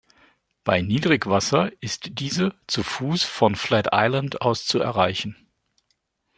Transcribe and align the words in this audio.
Bei 0.63 0.81
Niedrigwasser 0.81 1.71
ist 1.79 2.17
diese 2.19 2.55
zu 2.65 2.81
Fuß 2.81 3.21
von 3.21 3.53
Flat 3.53 3.89
Island 3.91 4.41
aus 4.41 4.65
zu 4.65 4.79
erreichen. 4.79 5.35